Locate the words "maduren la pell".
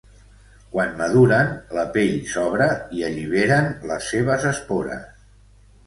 1.01-2.17